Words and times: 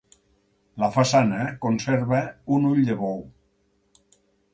La 0.83 0.87
façana 0.95 1.41
conserva 1.65 2.21
un 2.57 2.65
ull 2.71 2.81
de 2.89 2.97
bou. 3.03 3.21